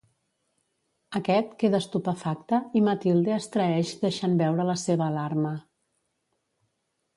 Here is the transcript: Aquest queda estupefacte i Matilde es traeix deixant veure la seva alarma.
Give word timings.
Aquest 1.19 1.51
queda 1.63 1.81
estupefacte 1.85 2.61
i 2.81 2.81
Matilde 2.89 3.35
es 3.37 3.47
traeix 3.57 3.93
deixant 4.07 4.35
veure 4.43 4.67
la 4.73 4.79
seva 4.87 5.07
alarma. 5.11 5.55